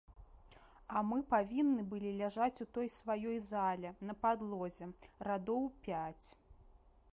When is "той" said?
2.79-2.87